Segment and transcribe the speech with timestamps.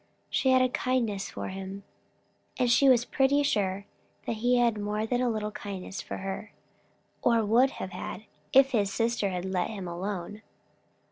[0.31, 1.83] She had a kindness for him,
[2.57, 3.85] and she was pretty sure
[4.25, 6.51] he had more than a kindness for her,
[7.21, 10.41] or would have had, if his sister had let him alone.